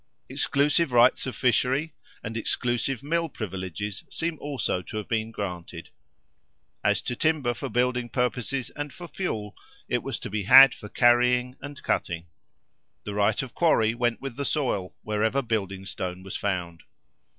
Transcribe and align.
Exclusive 0.29 0.91
rights 0.91 1.27
of 1.27 1.35
fishery, 1.35 1.93
and 2.23 2.35
exclusive 2.35 3.03
mill 3.03 3.29
privileges 3.29 4.03
seem 4.09 4.35
also 4.39 4.81
to 4.81 4.97
have 4.97 5.07
been 5.07 5.29
granted. 5.29 5.91
As 6.83 7.03
to 7.03 7.15
timber 7.15 7.53
for 7.53 7.69
building 7.69 8.09
purposes 8.09 8.71
and 8.75 8.91
for 8.91 9.07
fuel, 9.07 9.55
it 9.87 10.01
was 10.01 10.17
to 10.21 10.31
be 10.31 10.41
had 10.41 10.73
for 10.73 10.89
carrying 10.89 11.55
and 11.61 11.83
cutting. 11.83 12.25
The 13.03 13.13
right 13.13 13.39
of 13.43 13.53
quarry 13.53 13.93
went 13.93 14.19
with 14.19 14.37
the 14.37 14.43
soil, 14.43 14.95
wherever 15.03 15.43
building 15.43 15.85
stone 15.85 16.23
was 16.23 16.35
found. 16.35 16.81